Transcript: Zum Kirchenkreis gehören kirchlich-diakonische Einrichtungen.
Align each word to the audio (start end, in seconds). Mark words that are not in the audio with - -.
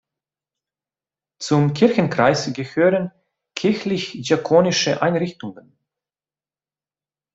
Zum 1.37 1.75
Kirchenkreis 1.75 2.51
gehören 2.55 3.11
kirchlich-diakonische 3.55 4.99
Einrichtungen. 5.03 5.77